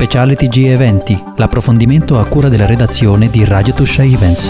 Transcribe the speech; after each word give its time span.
Speciale 0.00 0.36
TG 0.36 0.66
Eventi, 0.66 1.20
l'approfondimento 1.38 2.20
a 2.20 2.28
cura 2.28 2.48
della 2.48 2.66
redazione 2.66 3.28
di 3.30 3.44
Radio 3.44 3.74
Tuscia 3.74 4.04
Events. 4.04 4.48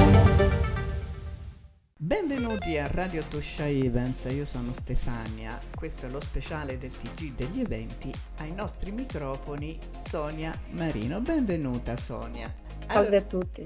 Benvenuti 1.97 2.77
a 2.77 2.87
Radio 2.87 3.23
Tuscia 3.31 3.67
Events, 3.67 4.27
io 4.31 4.45
sono 4.45 4.75
Stefania, 4.75 5.59
questo 5.75 6.05
è 6.05 6.11
lo 6.11 6.21
speciale 6.21 6.77
del 6.77 6.91
TG 6.91 7.35
degli 7.35 7.61
eventi, 7.61 8.13
ai 8.41 8.53
nostri 8.53 8.91
microfoni 8.91 9.79
Sonia 9.89 10.53
Marino. 10.73 11.19
Benvenuta 11.21 11.97
Sonia. 11.97 12.55
Salve 12.87 13.17
a 13.17 13.23
tutti. 13.23 13.65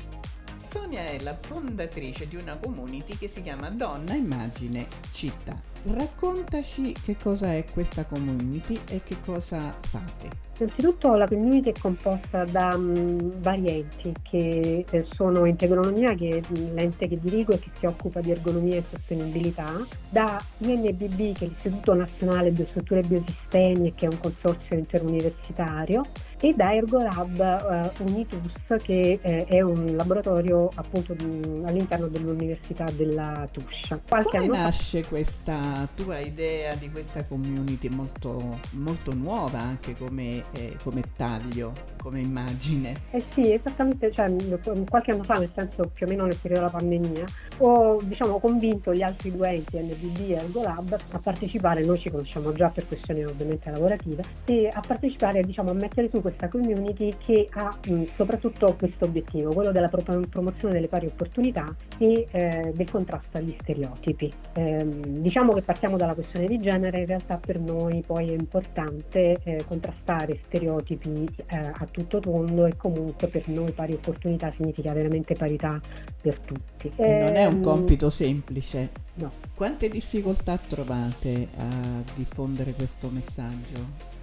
Sonia 0.64 1.03
è 1.07 1.19
la 1.19 1.37
fondatrice 1.39 2.29
di 2.29 2.37
una 2.37 2.59
community 2.59 3.17
che 3.19 3.27
si 3.27 3.43
chiama 3.43 3.71
Donna 3.71 4.14
Immagine 4.14 4.87
Città. 5.11 5.71
Raccontaci 5.85 6.95
che 7.05 7.17
cosa 7.21 7.55
è 7.55 7.64
questa 7.73 8.05
community 8.05 8.79
e 8.89 9.03
che 9.03 9.17
cosa 9.25 9.75
fate. 9.81 10.51
Innanzitutto 10.59 11.14
la 11.14 11.27
community 11.27 11.71
è 11.71 11.75
composta 11.77 12.45
da 12.45 12.75
um, 12.75 13.41
vari 13.41 13.68
enti 13.68 14.13
che 14.22 14.85
eh, 14.89 15.07
sono 15.13 15.45
Integronomia, 15.46 16.14
che 16.14 16.39
è 16.39 16.55
l'ente 16.55 17.08
che 17.08 17.18
dirigo 17.18 17.53
e 17.53 17.58
che 17.58 17.71
si 17.72 17.86
occupa 17.86 18.21
di 18.21 18.31
ergonomia 18.31 18.77
e 18.77 18.85
sostenibilità, 18.89 19.85
da 20.08 20.41
INBB, 20.58 21.36
che 21.36 21.46
è 21.46 21.49
l'Istituto 21.49 21.94
Nazionale 21.94 22.50
Biostrutture 22.50 23.00
e 23.00 23.07
Biosistemi, 23.07 23.94
che 23.94 24.07
è 24.07 24.08
un 24.13 24.21
consorzio 24.21 24.77
interuniversitario, 24.77 26.05
e 26.39 26.53
da 26.55 26.75
Ergolab 26.75 27.93
uh, 27.99 28.03
Unitus 28.05 28.53
che 28.83 29.19
eh, 29.22 29.44
è 29.46 29.61
un 29.63 29.96
laboratorio 29.96 30.69
appunto 30.75 31.14
di, 31.14 31.63
all'interno 31.64 32.08
dell'Università 32.08 32.84
della 32.94 33.48
Tuscia. 33.50 34.00
Qualche 34.06 34.39
Come 34.39 34.58
nasce 34.58 35.03
fa... 35.03 35.08
questa 35.08 35.72
tua 35.94 36.19
idea 36.19 36.75
di 36.75 36.91
questa 36.91 37.25
community 37.25 37.89
molto, 37.89 38.58
molto 38.72 39.14
nuova 39.14 39.58
anche 39.58 39.94
come, 39.97 40.42
eh, 40.53 40.77
come, 40.83 41.03
taglio, 41.17 41.72
come 41.98 42.20
immagine? 42.20 42.94
Eh 43.11 43.22
sì, 43.30 43.53
esattamente, 43.53 44.12
cioè, 44.12 44.33
qualche 44.89 45.12
anno 45.12 45.22
fa, 45.22 45.34
nel 45.34 45.50
senso 45.55 45.91
più 45.92 46.06
o 46.06 46.08
meno 46.08 46.24
nel 46.24 46.36
periodo 46.41 46.66
della 46.66 46.78
pandemia, 46.78 47.24
ho 47.58 48.00
diciamo, 48.02 48.38
convinto 48.38 48.92
gli 48.92 49.02
altri 49.02 49.34
due 49.34 49.48
enti, 49.48 49.78
NBB 49.78 50.30
e 50.30 50.32
Ergolab, 50.34 50.98
a 51.10 51.19
partecipare, 51.19 51.84
noi 51.84 51.98
ci 51.98 52.10
conosciamo 52.10 52.52
già 52.52 52.69
per 52.69 52.86
questioni 52.86 53.25
ovviamente 53.25 53.70
lavorative, 53.70 54.22
e 54.44 54.69
a 54.72 54.80
partecipare 54.86 55.42
diciamo, 55.42 55.70
a 55.70 55.75
mettere 55.75 56.08
su 56.12 56.20
questa 56.20 56.48
community 56.48 57.14
che 57.19 57.48
ha 57.52 57.77
mh, 57.88 58.04
soprattutto 58.16 58.75
questo 58.78 59.06
obiettivo, 59.06 59.52
quello 59.52 59.72
della 59.72 59.88
pro- 59.88 60.02
promozione 60.28 60.75
delle 60.75 60.88
pari 60.88 61.06
opportunità 61.06 61.75
e 61.98 62.27
eh, 62.30 62.72
del 62.75 62.91
contrasto 62.91 63.38
agli 63.38 63.54
stereotipi. 63.60 64.32
Eh, 64.54 64.86
diciamo 64.86 65.52
che 65.52 65.61
partiamo 65.64 65.96
dalla 65.96 66.14
questione 66.14 66.46
di 66.46 66.60
genere, 66.60 67.00
in 67.00 67.06
realtà 67.06 67.36
per 67.38 67.58
noi 67.58 68.02
poi 68.06 68.30
è 68.30 68.34
importante 68.34 69.38
eh, 69.42 69.64
contrastare 69.66 70.41
stereotipi 70.46 71.28
eh, 71.46 71.56
a 71.56 71.86
tutto 71.91 72.20
tondo 72.20 72.66
e 72.66 72.77
comunque 72.77 73.28
per 73.28 73.48
noi 73.48 73.72
pari 73.72 73.94
opportunità 73.94 74.52
significa 74.56 74.92
veramente 74.92 75.34
parità 75.34 75.80
per 76.20 76.38
tutti. 76.38 76.92
E 76.96 77.19
non 77.19 77.36
è 77.36 77.46
un 77.46 77.56
ehm, 77.56 77.62
compito 77.62 78.10
semplice. 78.10 78.91
No. 79.14 79.30
Quante 79.54 79.88
difficoltà 79.88 80.56
trovate 80.58 81.48
a 81.56 82.02
diffondere 82.14 82.72
questo 82.72 83.08
messaggio? 83.08 84.22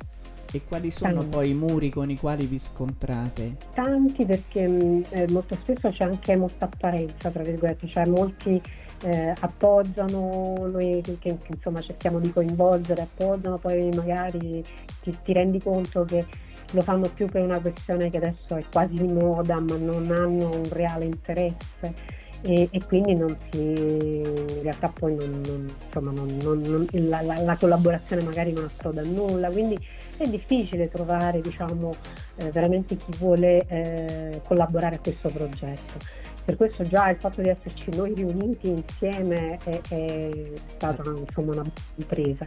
E 0.52 0.62
quali 0.68 0.90
sono 0.90 1.14
Tanti. 1.14 1.28
poi 1.28 1.50
i 1.50 1.54
muri 1.54 1.90
con 1.90 2.10
i 2.10 2.18
quali 2.18 2.48
vi 2.48 2.58
scontrate? 2.58 3.58
Tanti 3.74 4.26
perché 4.26 4.68
mm, 4.68 5.02
eh, 5.10 5.28
molto 5.30 5.56
spesso 5.62 5.92
c'è 5.92 6.06
anche 6.06 6.36
molta 6.36 6.66
apparenza, 6.66 7.30
tra 7.30 7.44
virgolette, 7.44 7.88
cioè 7.88 8.08
molti 8.08 8.60
eh, 9.04 9.34
appoggiano, 9.40 10.68
noi 10.72 11.02
che, 11.04 11.18
che, 11.20 11.38
insomma 11.48 11.82
cerchiamo 11.82 12.20
di 12.20 12.32
coinvolgere, 12.32 13.04
appoggiano, 13.04 13.58
poi 13.58 13.90
magari 13.94 14.64
ti, 15.02 15.16
ti 15.24 15.34
rendi 15.34 15.62
conto 15.62 16.04
che 16.04 16.26
lo 16.72 16.82
fanno 16.82 17.10
più 17.10 17.28
per 17.28 17.42
una 17.42 17.60
questione 17.60 18.10
che 18.10 18.18
adesso 18.18 18.56
è 18.56 18.64
quasi 18.72 18.94
di 18.94 19.12
moda 19.12 19.60
ma 19.60 19.76
non 19.78 20.12
hanno 20.12 20.50
un 20.56 20.70
reale 20.70 21.06
interesse 21.06 22.18
e, 22.42 22.70
e, 22.72 22.84
quindi 22.86 23.16
non 23.16 23.36
si, 23.50 23.58
in 23.60 24.62
realtà 24.62 24.88
poi 24.90 25.16
non, 25.16 25.42
non, 25.46 25.68
insomma, 25.86 26.12
non, 26.12 26.88
la, 26.92 27.22
la, 27.22 27.42
la, 27.42 27.58
collaborazione 27.58 28.22
magari 28.24 28.54
non 28.54 28.66
approda 28.66 29.02
a 29.02 29.06
nulla, 29.06 29.50
quindi 29.50 29.78
è 30.18 30.28
difficile 30.28 30.90
trovare 30.90 31.42
diciamo, 31.42 31.92
eh, 32.38 32.50
veramente 32.52 32.96
chi 32.96 33.12
vuole 33.18 33.66
eh, 33.68 34.42
collaborare 34.46 34.96
a 34.96 35.00
questo 35.00 35.30
progetto. 35.30 36.28
Per 36.46 36.56
questo 36.56 36.84
già 36.84 37.10
il 37.10 37.18
fatto 37.18 37.42
di 37.42 37.50
esserci 37.50 37.96
noi 37.96 38.14
riuniti 38.16 38.70
insieme 38.70 39.58
è, 39.64 39.82
è 39.90 40.30
stata 40.76 41.04
insomma, 41.10 41.54
una 41.54 41.72
impresa. 41.96 42.46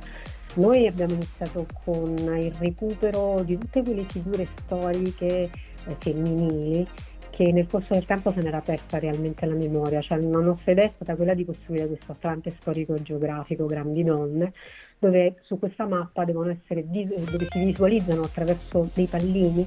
Noi 0.55 0.87
abbiamo 0.87 1.15
iniziato 1.15 1.67
con 1.85 2.17
il 2.39 2.53
recupero 2.59 3.43
di 3.43 3.57
tutte 3.57 3.83
quelle 3.83 4.03
figure 4.03 4.47
storiche 4.65 5.51
eh, 5.87 5.97
femminili 5.99 6.87
che 7.33 7.51
nel 7.51 7.67
corso 7.67 7.95
del 7.95 8.05
tempo 8.05 8.31
se 8.31 8.43
n'era 8.43 8.61
persa 8.61 8.99
realmente 8.99 9.47
la 9.47 9.55
memoria, 9.55 10.03
cioè 10.03 10.19
la 10.19 10.39
nostra 10.39 10.73
idea 10.73 10.85
è 10.85 10.93
stata 10.95 11.17
quella 11.17 11.33
di 11.33 11.47
costruire 11.47 11.87
questo 11.87 12.13
Atlante 12.13 12.55
storico-geografico 12.61 13.65
Grandi 13.65 14.05
Donne, 14.05 14.53
dove 14.99 15.37
su 15.41 15.59
questa 15.59 15.87
mappa 15.87 16.25
devono 16.25 16.51
essere, 16.51 16.85
dove 16.87 17.47
si 17.49 17.65
visualizzano 17.65 18.23
attraverso 18.23 18.91
dei 18.93 19.07
pallini 19.07 19.67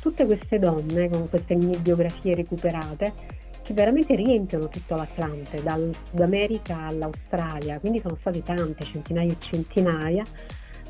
tutte 0.00 0.24
queste 0.24 0.58
donne 0.58 1.10
con 1.10 1.28
queste 1.28 1.56
mini 1.56 1.76
biografie 1.78 2.34
recuperate 2.34 3.12
che 3.62 3.74
veramente 3.74 4.14
riempiono 4.14 4.68
tutto 4.68 4.94
l'Atlante, 4.94 5.62
dal 5.62 5.90
Sud 6.08 6.20
America 6.20 6.86
all'Australia, 6.86 7.78
quindi 7.78 8.00
sono 8.00 8.16
state 8.20 8.42
tante, 8.42 8.84
centinaia 8.84 9.30
e 9.30 9.36
centinaia 9.38 10.22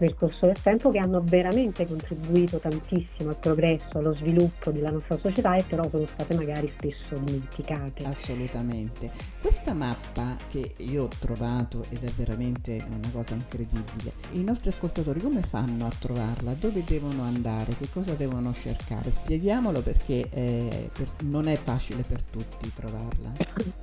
nel 0.01 0.15
corso 0.15 0.47
del 0.47 0.61
tempo 0.61 0.91
che 0.91 0.99
hanno 0.99 1.23
veramente 1.23 1.87
contribuito 1.87 2.59
tantissimo 2.59 3.31
al 3.31 3.37
progresso, 3.37 3.99
allo 3.99 4.15
sviluppo 4.15 4.71
della 4.71 4.91
nostra 4.91 5.19
società 5.19 5.57
e 5.57 5.63
però 5.63 5.89
sono 5.89 6.07
state 6.07 6.35
magari 6.35 6.73
spesso 6.77 7.17
dimenticate. 7.17 8.05
Assolutamente. 8.05 9.11
Questa 9.41 9.73
mappa 9.73 10.37
che 10.49 10.75
io 10.79 11.05
ho 11.05 11.09
trovato 11.19 11.85
ed 11.91 12.03
è 12.05 12.11
veramente 12.11 12.83
una 12.89 13.11
cosa 13.13 13.35
incredibile, 13.35 14.13
i 14.33 14.43
nostri 14.43 14.71
ascoltatori 14.71 15.21
come 15.21 15.43
fanno 15.43 15.87
a 15.87 15.93
trovarla? 15.99 16.55
Dove 16.55 16.83
devono 16.85 17.23
andare? 17.23 17.77
Che 17.77 17.89
cosa 17.93 18.15
devono 18.15 18.53
cercare? 18.53 19.11
Spieghiamolo 19.11 19.81
perché 19.81 20.29
eh, 20.31 20.91
per, 20.93 21.09
non 21.25 21.49
è 21.49 21.57
facile 21.57 22.03
per 22.03 22.23
tutti 22.23 22.73
trovarla. 22.75 23.33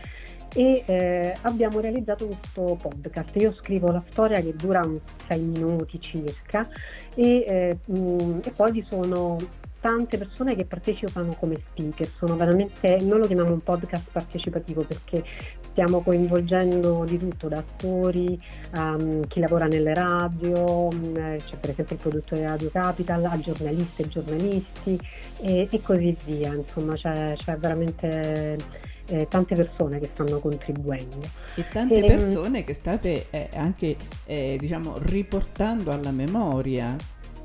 e 0.54 0.84
eh, 0.86 1.36
abbiamo 1.42 1.80
realizzato 1.80 2.26
questo 2.26 2.78
podcast. 2.80 3.34
Io 3.38 3.52
scrivo 3.54 3.90
la 3.90 4.04
storia 4.08 4.40
che 4.40 4.54
dura 4.54 4.82
un 4.84 5.00
6 5.26 5.40
minuti 5.40 6.00
circa 6.00 6.68
e, 7.16 7.44
eh, 7.44 7.78
mh, 7.84 7.98
mm, 7.98 8.38
e 8.44 8.50
poi 8.52 8.70
vi 8.70 8.86
sono 8.88 9.36
tante 9.80 10.18
persone 10.18 10.54
che 10.54 10.66
partecipano 10.66 11.34
come 11.38 11.56
speaker, 11.70 12.08
sono 12.16 12.36
veramente, 12.36 12.98
noi 13.00 13.18
lo 13.18 13.26
chiamiamo 13.26 13.52
un 13.52 13.62
podcast 13.62 14.10
partecipativo 14.12 14.82
perché 14.82 15.24
stiamo 15.70 16.00
coinvolgendo 16.00 17.04
di 17.06 17.16
tutto, 17.18 17.48
da 17.48 17.58
attori 17.58 18.40
um, 18.74 19.26
chi 19.26 19.40
lavora 19.40 19.66
nelle 19.66 19.94
radio, 19.94 20.88
um, 20.88 21.14
c'è 21.14 21.56
per 21.56 21.70
esempio 21.70 21.96
il 21.96 22.02
produttore 22.02 22.42
Radio 22.42 22.70
Capital, 22.70 23.24
a 23.24 23.38
giornaliste 23.40 24.02
e 24.02 24.08
giornalisti 24.08 25.00
e, 25.40 25.68
e 25.70 25.80
così 25.80 26.16
via, 26.26 26.52
insomma 26.52 26.94
c'è, 26.94 27.34
c'è 27.36 27.56
veramente 27.56 28.58
eh, 29.06 29.26
tante 29.28 29.54
persone 29.54 29.98
che 29.98 30.10
stanno 30.12 30.38
contribuendo. 30.40 31.18
E 31.56 31.66
tante 31.68 31.94
e, 31.94 31.98
ehm, 31.98 32.06
persone 32.06 32.64
che 32.64 32.74
state 32.74 33.26
eh, 33.30 33.48
anche 33.54 33.96
eh, 34.26 34.56
diciamo 34.58 34.98
riportando 34.98 35.90
alla 35.90 36.10
memoria 36.10 36.96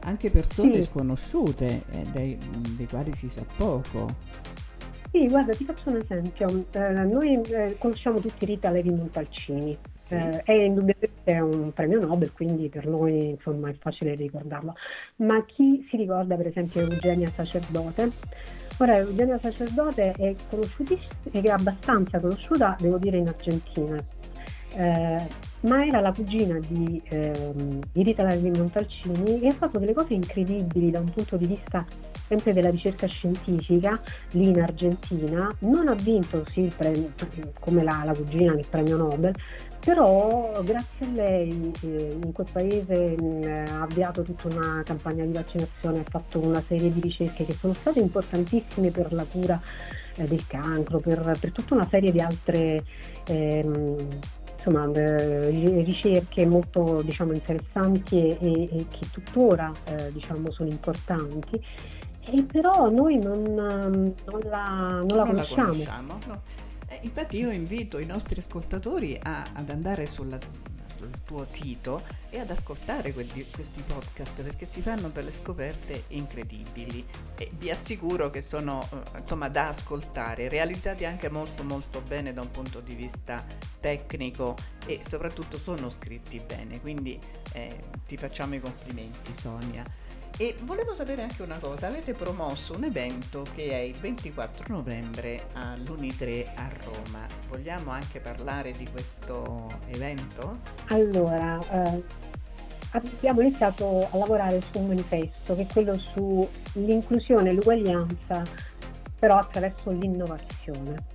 anche 0.05 0.29
persone 0.29 0.75
Sì. 0.75 0.83
sconosciute 0.83 1.83
eh, 1.91 2.03
dei, 2.11 2.37
dei 2.75 2.87
quali 2.87 3.11
si 3.13 3.27
sa 3.29 3.43
poco. 3.57 4.53
Sì, 5.11 5.27
guarda, 5.27 5.53
ti 5.53 5.63
faccio 5.63 5.89
un 5.89 5.95
esempio. 5.97 6.65
Eh, 6.71 6.89
noi 6.89 7.41
eh, 7.41 7.77
conosciamo 7.79 8.19
tutti 8.19 8.45
Rita 8.45 8.69
Levi 8.69 8.89
Montalcini. 8.89 9.77
Sì. 9.93 10.15
Eh, 10.15 10.43
è 10.43 10.51
indubbiamente 10.51 11.39
un 11.39 11.71
premio 11.73 11.99
Nobel, 12.01 12.33
quindi 12.33 12.67
per 12.67 12.85
noi 12.85 13.29
insomma 13.29 13.69
è 13.69 13.75
facile 13.79 14.13
ricordarlo. 14.15 14.75
Ma 15.17 15.43
chi 15.45 15.87
si 15.89 15.95
ricorda 15.95 16.35
per 16.35 16.47
esempio 16.47 16.81
Eugenia 16.81 17.31
Sacerdote? 17.33 18.11
Ora, 18.77 18.97
Eugenia 18.97 19.39
Sacerdote 19.39 20.11
è 20.11 20.35
conosciutissima, 20.49 21.09
è 21.31 21.47
abbastanza 21.47 22.19
conosciuta, 22.19 22.75
devo 22.77 22.97
dire, 22.97 23.17
in 23.17 23.27
Argentina. 23.29 23.95
Eh, 24.75 25.27
ma 25.67 25.85
era 25.85 25.99
la 25.99 26.11
cugina 26.11 26.59
di, 26.59 27.01
ehm, 27.09 27.79
di 27.91 28.03
Rita 28.03 28.23
Levi 28.23 28.51
Montalcini 28.51 29.41
e 29.41 29.47
ha 29.47 29.53
fatto 29.53 29.79
delle 29.79 29.93
cose 29.93 30.13
incredibili 30.13 30.91
da 30.91 30.99
un 30.99 31.11
punto 31.11 31.37
di 31.37 31.45
vista 31.45 31.85
sempre 32.27 32.53
della 32.53 32.69
ricerca 32.69 33.07
scientifica 33.07 33.99
lì 34.31 34.49
in 34.49 34.61
Argentina. 34.61 35.53
Non 35.59 35.87
ha 35.87 35.93
vinto 35.93 36.43
sì, 36.51 36.71
premio, 36.75 37.11
come 37.59 37.83
la, 37.83 38.03
la 38.05 38.13
cugina 38.13 38.53
il 38.53 38.65
premio 38.69 38.97
Nobel, 38.97 39.33
però 39.83 40.61
grazie 40.63 41.05
a 41.05 41.09
lei 41.11 41.71
eh, 41.81 42.17
in 42.21 42.31
quel 42.31 42.47
paese 42.51 43.15
mh, 43.15 43.67
ha 43.69 43.81
avviato 43.81 44.23
tutta 44.23 44.47
una 44.47 44.81
campagna 44.83 45.25
di 45.25 45.33
vaccinazione, 45.33 45.99
ha 45.99 46.09
fatto 46.09 46.39
una 46.39 46.61
serie 46.61 46.91
di 46.91 46.99
ricerche 46.99 47.45
che 47.45 47.53
sono 47.53 47.73
state 47.73 47.99
importantissime 47.99 48.91
per 48.91 49.13
la 49.13 49.25
cura 49.25 49.61
eh, 50.15 50.23
del 50.25 50.45
cancro, 50.47 50.99
per, 50.99 51.37
per 51.39 51.51
tutta 51.51 51.75
una 51.75 51.87
serie 51.89 52.11
di 52.11 52.19
altre 52.19 52.83
ehm, 53.27 53.95
insomma, 54.65 54.91
eh, 54.93 55.49
ricerche 55.83 56.45
molto 56.45 57.01
diciamo, 57.01 57.33
interessanti 57.33 58.17
e, 58.17 58.37
e, 58.41 58.63
e 58.71 58.85
che 58.89 59.07
tuttora 59.11 59.71
eh, 59.89 60.11
diciamo, 60.11 60.51
sono 60.51 60.69
importanti. 60.69 61.61
E 62.27 62.43
però 62.43 62.89
noi 62.89 63.17
non, 63.19 63.43
non 63.43 64.13
la, 64.45 64.65
non 64.67 65.07
la 65.07 65.15
Non 65.23 65.25
conosciamo. 65.27 65.61
La 65.61 65.67
conosciamo 65.67 66.17
no. 66.27 66.41
Eh, 66.87 66.99
infatti 67.03 67.37
io 67.37 67.51
invito 67.51 67.99
i 67.99 68.05
nostri 68.05 68.39
ascoltatori 68.39 69.19
a- 69.21 69.43
ad 69.53 69.69
andare 69.69 70.05
sulla- 70.05 70.37
sul 70.95 71.11
tuo 71.25 71.43
sito 71.43 72.03
e 72.29 72.39
ad 72.39 72.49
ascoltare 72.49 73.13
quelli- 73.13 73.49
questi 73.49 73.81
podcast 73.81 74.41
perché 74.41 74.65
si 74.65 74.81
fanno 74.81 75.09
delle 75.09 75.31
scoperte 75.31 76.05
incredibili 76.09 77.05
e 77.37 77.51
vi 77.53 77.69
assicuro 77.69 78.29
che 78.29 78.41
sono 78.41 78.87
eh, 78.91 79.19
insomma 79.19 79.49
da 79.49 79.69
ascoltare, 79.69 80.49
realizzati 80.49 81.05
anche 81.05 81.29
molto 81.29 81.63
molto 81.63 82.01
bene 82.01 82.33
da 82.33 82.41
un 82.41 82.51
punto 82.51 82.79
di 82.79 82.95
vista 82.95 83.45
tecnico 83.79 84.55
e 84.85 85.01
soprattutto 85.05 85.57
sono 85.57 85.89
scritti 85.89 86.39
bene, 86.39 86.79
quindi 86.81 87.19
eh, 87.53 87.83
ti 88.05 88.17
facciamo 88.17 88.55
i 88.55 88.59
complimenti 88.59 89.33
Sonia. 89.33 89.83
E 90.37 90.53
volevo 90.63 90.93
sapere 90.93 91.21
anche 91.21 91.43
una 91.43 91.57
cosa, 91.59 91.87
avete 91.87 92.11
promosso 92.11 92.75
un 92.75 92.83
evento 92.83 93.45
che 93.55 93.69
è 93.69 93.77
il 93.77 93.95
24 93.95 94.65
novembre 94.75 95.47
all'Uni3 95.53 96.51
a 96.55 96.69
Roma. 96.83 97.25
Vogliamo 97.47 97.91
anche 97.91 98.19
parlare 98.19 98.71
di 98.71 98.85
questo 98.91 99.69
evento? 99.87 100.59
Allora, 100.87 101.57
eh, 101.71 102.03
abbiamo 102.91 103.39
iniziato 103.39 104.09
a 104.11 104.17
lavorare 104.17 104.59
su 104.59 104.79
un 104.79 104.87
manifesto 104.87 105.55
che 105.55 105.61
è 105.61 105.67
quello 105.71 105.97
sull'inclusione 105.97 107.51
e 107.51 107.53
l'uguaglianza, 107.53 108.43
però 109.17 109.37
attraverso 109.37 109.89
l'innovazione. 109.91 111.14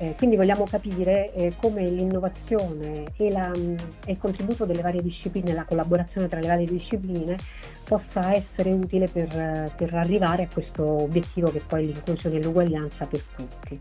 Eh, 0.00 0.14
quindi 0.16 0.36
vogliamo 0.36 0.64
capire 0.64 1.30
eh, 1.34 1.52
come 1.60 1.84
l'innovazione 1.84 3.04
e, 3.18 3.30
la- 3.30 3.52
e 3.52 4.12
il 4.12 4.18
contributo 4.18 4.64
delle 4.64 4.80
varie 4.80 5.02
discipline, 5.02 5.52
la 5.52 5.64
collaborazione 5.64 6.26
tra 6.26 6.40
le 6.40 6.46
varie 6.46 6.64
discipline 6.64 7.36
possa 7.84 8.34
essere 8.34 8.72
utile 8.72 9.08
per, 9.08 9.28
eh, 9.38 9.70
per 9.76 9.92
arrivare 9.92 10.44
a 10.44 10.48
questo 10.50 10.84
obiettivo 11.02 11.50
che 11.50 11.60
poi 11.66 11.82
è 11.82 11.86
l'inclusione 11.92 12.36
e 12.36 12.42
l'uguaglianza 12.42 13.04
per 13.04 13.22
tutti. 13.36 13.78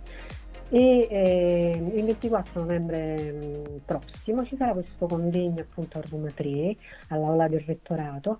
E 0.71 1.07
eh, 1.09 1.81
il 1.95 2.03
24 2.03 2.59
novembre 2.59 3.31
mh, 3.31 3.81
prossimo 3.85 4.45
ci 4.45 4.57
sarà 4.57 4.73
questo 4.73 5.05
convegno 5.05 5.61
appunto 5.61 5.99
a 5.99 6.03
Roma 6.09 6.29
3, 6.31 6.75
all'aula 7.07 7.47
del 7.47 7.63
rettorato, 7.65 8.39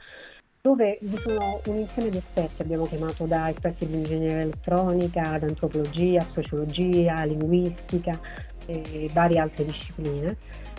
dove 0.61 0.97
vi 1.01 1.17
sono 1.17 1.61
un 1.65 1.77
insieme 1.77 2.09
di 2.09 2.17
esperti, 2.17 2.61
abbiamo 2.61 2.85
chiamato 2.85 3.25
da 3.25 3.49
esperti 3.49 3.87
di 3.87 3.95
ingegneria 3.95 4.41
elettronica, 4.41 5.33
ad 5.33 5.43
antropologia, 5.43 6.25
sociologia, 6.31 7.23
linguistica 7.23 8.19
e 8.65 9.09
varie 9.13 9.39
altre 9.39 9.65
discipline, 9.65 10.35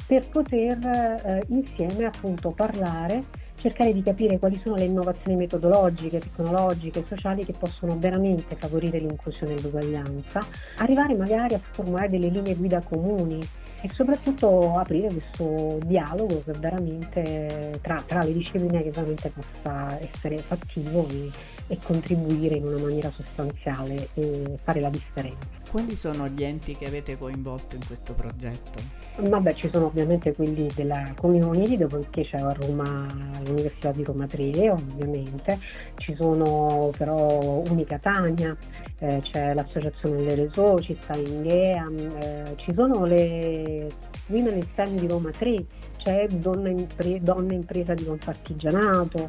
per 0.07 0.29
poter 0.29 0.79
eh, 0.85 1.43
insieme 1.49 2.05
appunto 2.05 2.51
parlare 2.51 3.49
cercare 3.61 3.93
di 3.93 4.03
capire 4.03 4.39
quali 4.39 4.59
sono 4.63 4.77
le 4.77 4.85
innovazioni 4.85 5.37
metodologiche, 5.37 6.19
tecnologiche, 6.19 7.05
sociali 7.07 7.45
che 7.45 7.53
possono 7.53 7.99
veramente 7.99 8.57
favorire 8.57 8.99
l'inclusione 8.99 9.55
e 9.55 9.61
l'uguaglianza, 9.61 10.41
arrivare 10.79 11.15
magari 11.15 11.55
a 11.55 11.61
formulare 11.71 12.09
delle 12.09 12.29
linee 12.29 12.55
guida 12.55 12.81
comuni 12.81 13.47
e 13.83 13.89
soprattutto 13.95 14.75
aprire 14.75 15.09
questo 15.09 15.79
dialogo 15.85 16.43
che 16.45 16.53
veramente 16.53 17.79
tra, 17.81 18.03
tra 18.07 18.23
le 18.23 18.33
discipline 18.33 18.83
che 18.83 18.91
veramente 18.91 19.31
possa 19.31 19.99
essere 20.01 20.39
fattivo 20.39 21.07
e, 21.09 21.31
e 21.69 21.79
contribuire 21.83 22.57
in 22.57 22.67
una 22.67 22.79
maniera 22.79 23.11
sostanziale 23.11 24.09
e 24.15 24.59
fare 24.63 24.81
la 24.81 24.91
differenza. 24.91 25.60
Quali 25.71 25.95
sono 25.95 26.27
gli 26.27 26.43
enti 26.43 26.75
che 26.75 26.87
avete 26.87 27.17
coinvolto 27.17 27.77
in 27.77 27.87
questo 27.87 28.13
progetto? 28.15 28.81
Vabbè, 29.19 29.55
ci 29.55 29.71
sono 29.71 29.87
ovviamente 29.87 30.35
quelli 30.35 30.69
della 30.75 31.15
community, 31.17 31.77
dopodiché 31.77 32.25
c'è 32.25 32.39
a 32.39 32.53
Roma, 32.53 33.07
l'Università 33.45 33.93
di 33.93 34.03
Roma 34.03 34.27
3 34.27 34.69
ovviamente, 34.69 35.61
ci 35.95 36.13
sono 36.19 36.91
però 36.99 37.63
Unicatania, 37.69 38.57
eh, 38.99 39.21
c'è 39.23 39.55
l'Associazione 39.55 40.25
delle 40.25 40.49
Soci, 40.51 40.99
sta 41.01 41.17
Inghea, 41.17 41.89
eh, 42.19 42.55
ci 42.57 42.73
sono 42.75 43.05
le 43.05 43.87
Women 44.27 44.57
in 44.57 44.63
STEM 44.73 44.99
di 44.99 45.07
Roma 45.07 45.31
3, 45.31 45.65
c'è 45.99 46.27
Donna, 46.27 46.71
Impre- 46.71 47.21
Donne 47.21 47.55
Impresa 47.55 47.95
di 47.95 48.05
Confartigianato, 48.05 49.29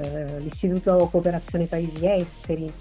eh, 0.00 0.38
l'Istituto 0.38 1.08
Cooperazione 1.10 1.66
Paesi 1.66 2.06
Esteri, 2.06 2.72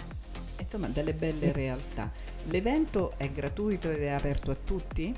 Insomma, 0.60 0.88
delle 0.90 1.14
belle 1.14 1.52
realtà. 1.52 2.12
L'evento 2.46 3.14
è 3.18 3.30
gratuito 3.32 3.90
ed 3.92 4.02
è 4.02 4.08
aperto 4.10 4.52
a 4.52 4.56
tutti? 4.56 5.14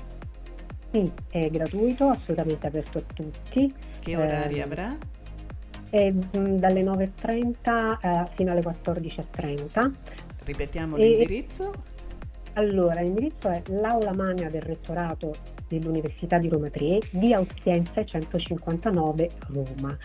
sì, 0.90 1.12
è 1.28 1.50
gratuito, 1.50 2.08
assolutamente 2.08 2.66
aperto 2.66 2.98
a 2.98 3.02
tutti. 3.12 3.72
Che 3.98 4.16
orari 4.16 4.60
Ehm, 4.60 4.62
avrà? 4.62 4.96
è 5.88 6.10
mm, 6.12 6.56
dalle 6.58 6.82
9.30 6.82 7.98
eh, 8.00 8.30
fino 8.34 8.52
alle 8.52 8.62
14.30. 8.62 9.94
Ripetiamo 10.44 10.96
e- 10.96 10.98
l'indirizzo? 10.98 11.84
Allora, 12.54 13.02
l'indirizzo 13.02 13.50
è 13.50 13.62
l'Aula 13.66 14.12
Magna 14.14 14.48
del 14.48 14.62
Rettorato 14.62 15.34
dell'Università 15.68 16.38
di 16.38 16.48
Roma 16.48 16.70
3, 16.70 16.98
via 17.12 17.38
Ostiense 17.40 18.06
159 18.06 19.30
Roma. 19.48 19.96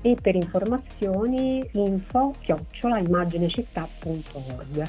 E 0.00 0.16
per 0.20 0.34
informazioni 0.34 1.64
info 1.72 2.34
chiocciola 2.40 2.98
immaginecittà.org. 2.98 4.88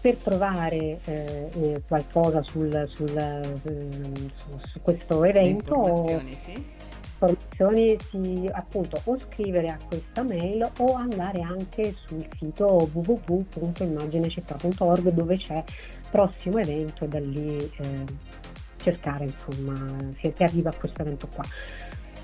Per 0.00 0.16
provare 0.18 1.00
eh, 1.04 1.50
eh, 1.52 1.82
qualcosa 1.88 2.42
sul, 2.42 2.88
sul, 2.94 3.16
ehm, 3.16 4.30
su, 4.36 4.60
su 4.70 4.80
questo 4.80 5.24
evento 5.24 5.74
informazioni, 5.74 6.32
sì? 6.34 6.64
informazioni 7.18 7.96
si, 8.10 8.48
appunto 8.52 9.00
o 9.04 9.18
scrivere 9.18 9.68
a 9.68 9.78
questa 9.88 10.22
mail 10.22 10.70
o 10.78 10.92
andare 10.94 11.40
anche 11.40 11.94
sul 12.06 12.24
sito 12.38 12.88
www.immaginecittà.org 12.92 15.08
dove 15.10 15.38
c'è 15.38 15.64
prossimo 16.10 16.58
evento 16.58 17.04
e 17.04 17.08
da 17.08 17.18
lì 17.18 17.70
eh, 17.78 18.04
cercare 18.76 19.24
insomma 19.24 19.74
se 20.20 20.32
si 20.36 20.42
arriva 20.42 20.70
a 20.70 20.74
questo 20.74 21.02
evento 21.02 21.28
qua. 21.34 21.44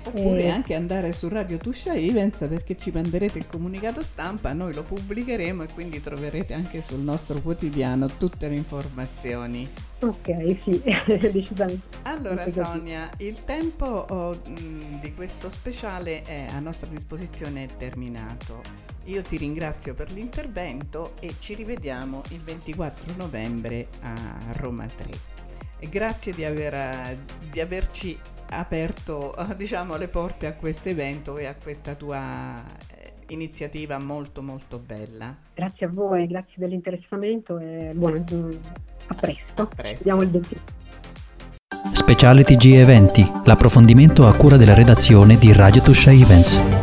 Oppure 0.05 0.43
Eh, 0.43 0.49
anche 0.49 0.75
andare 0.75 1.13
su 1.13 1.29
Radio 1.29 1.57
Tuscia 1.57 1.93
Events 1.93 2.45
perché 2.49 2.75
ci 2.75 2.91
manderete 2.91 3.39
il 3.39 3.47
comunicato 3.47 4.03
stampa, 4.03 4.51
noi 4.53 4.73
lo 4.73 4.83
pubblicheremo 4.83 5.63
e 5.63 5.67
quindi 5.73 6.01
troverete 6.01 6.53
anche 6.53 6.81
sul 6.81 6.99
nostro 6.99 7.39
quotidiano 7.39 8.07
tutte 8.17 8.49
le 8.49 8.55
informazioni. 8.55 9.67
Ok, 9.99 10.57
sì, 10.63 10.81
decisamente. 11.31 11.97
Allora. 12.03 12.47
Sonia, 12.49 13.09
il 13.17 13.45
tempo 13.45 13.85
oh, 13.85 14.41
di 14.43 15.13
questo 15.13 15.49
speciale 15.49 16.23
è 16.23 16.47
a 16.49 16.59
nostra 16.59 16.89
disposizione 16.89 17.63
è 17.63 17.67
terminato. 17.77 18.61
Io 19.05 19.21
ti 19.21 19.37
ringrazio 19.37 19.93
per 19.93 20.11
l'intervento 20.11 21.13
e 21.19 21.35
ci 21.39 21.53
rivediamo 21.55 22.21
il 22.29 22.41
24 22.41 23.13
novembre 23.15 23.87
a 24.01 24.13
Roma 24.53 24.85
3. 24.85 25.31
E 25.79 25.89
grazie 25.89 26.33
di, 26.33 26.45
aver, 26.45 26.73
eh, 26.73 27.17
di 27.49 27.59
averci 27.59 28.17
aperto 28.49 29.35
diciamo, 29.55 29.95
le 29.97 30.07
porte 30.07 30.47
a 30.47 30.53
questo 30.53 30.89
evento 30.89 31.37
e 31.37 31.45
a 31.45 31.55
questa 31.55 31.95
tua 31.95 32.63
eh, 32.95 33.13
iniziativa 33.29 33.97
molto 33.99 34.41
molto 34.41 34.79
bella. 34.79 35.35
Grazie 35.53 35.85
a 35.85 35.89
voi, 35.89 36.27
grazie 36.27 36.53
dell'interessamento 36.55 37.57
e 37.59 37.91
buona, 37.93 38.23
a 39.07 39.13
presto. 39.13 39.61
A 39.61 39.65
presto. 39.65 39.97
Vediamo 39.97 40.21
il 40.21 40.29
20. 40.29 40.61
Speciale 41.93 42.43
TG 42.43 42.73
Eventi, 42.75 43.29
l'approfondimento 43.45 44.27
a 44.27 44.35
cura 44.35 44.57
della 44.57 44.73
redazione 44.73 45.37
di 45.37 45.53
Radio 45.53 45.81
Tuscia 45.81 46.11
Events. 46.11 46.82